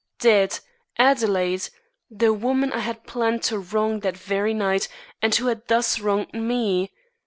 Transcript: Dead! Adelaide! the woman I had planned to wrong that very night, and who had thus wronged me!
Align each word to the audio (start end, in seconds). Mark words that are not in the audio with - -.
Dead! 0.17 0.61
Adelaide! 0.97 1.69
the 2.09 2.33
woman 2.33 2.71
I 2.73 2.79
had 2.79 3.03
planned 3.05 3.43
to 3.43 3.59
wrong 3.59 3.99
that 3.99 4.17
very 4.17 4.51
night, 4.55 4.87
and 5.21 5.35
who 5.35 5.45
had 5.45 5.67
thus 5.67 5.99
wronged 5.99 6.33
me! 6.33 6.91